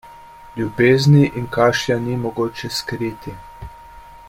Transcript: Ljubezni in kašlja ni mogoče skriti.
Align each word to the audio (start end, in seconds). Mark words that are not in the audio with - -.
Ljubezni 0.59 1.21
in 1.41 1.45
kašlja 1.57 1.99
ni 2.07 2.17
mogoče 2.25 2.73
skriti. 2.81 3.37